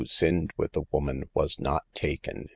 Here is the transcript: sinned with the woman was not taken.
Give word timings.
sinned 0.07 0.49
with 0.57 0.71
the 0.71 0.81
woman 0.91 1.29
was 1.35 1.59
not 1.59 1.83
taken. 1.93 2.49